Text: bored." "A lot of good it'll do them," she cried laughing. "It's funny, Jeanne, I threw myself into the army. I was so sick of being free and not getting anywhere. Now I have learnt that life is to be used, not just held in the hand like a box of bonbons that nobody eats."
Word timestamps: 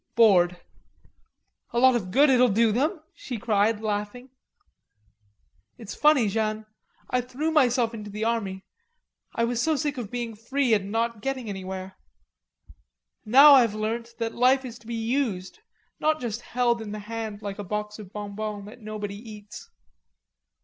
bored." 0.15 0.59
"A 1.69 1.77
lot 1.77 1.95
of 1.95 2.09
good 2.09 2.27
it'll 2.31 2.47
do 2.49 2.71
them," 2.71 3.01
she 3.13 3.37
cried 3.37 3.81
laughing. 3.81 4.31
"It's 5.77 5.93
funny, 5.93 6.27
Jeanne, 6.27 6.65
I 7.11 7.21
threw 7.21 7.51
myself 7.51 7.93
into 7.93 8.09
the 8.09 8.23
army. 8.23 8.65
I 9.35 9.43
was 9.43 9.61
so 9.61 9.75
sick 9.75 9.99
of 9.99 10.09
being 10.09 10.33
free 10.35 10.73
and 10.73 10.91
not 10.91 11.21
getting 11.21 11.49
anywhere. 11.49 11.99
Now 13.25 13.53
I 13.53 13.61
have 13.61 13.75
learnt 13.75 14.15
that 14.17 14.33
life 14.33 14.65
is 14.65 14.79
to 14.79 14.87
be 14.87 14.95
used, 14.95 15.59
not 15.99 16.19
just 16.19 16.41
held 16.41 16.81
in 16.81 16.93
the 16.93 16.97
hand 17.05 17.43
like 17.43 17.59
a 17.59 17.63
box 17.63 17.99
of 17.99 18.11
bonbons 18.11 18.65
that 18.65 18.81
nobody 18.81 19.13
eats." 19.17 19.69